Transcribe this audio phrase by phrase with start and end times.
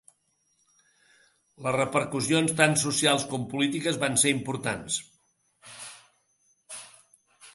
[1.65, 4.99] Les repercussions tant socials com polítiques van ser importats.